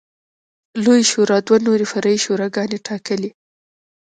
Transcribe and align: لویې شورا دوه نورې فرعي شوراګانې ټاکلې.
لویې 0.83 1.05
شورا 1.11 1.37
دوه 1.47 1.57
نورې 1.67 1.85
فرعي 1.91 2.17
شوراګانې 2.25 2.77
ټاکلې. 2.87 3.29